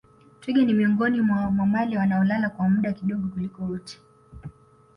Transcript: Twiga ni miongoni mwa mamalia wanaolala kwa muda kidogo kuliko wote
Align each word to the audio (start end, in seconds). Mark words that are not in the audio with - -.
Twiga 0.39 0.61
ni 0.63 0.73
miongoni 0.73 1.21
mwa 1.21 1.51
mamalia 1.51 1.99
wanaolala 1.99 2.49
kwa 2.49 2.69
muda 2.69 2.93
kidogo 2.93 3.27
kuliko 3.27 3.63
wote 3.63 3.99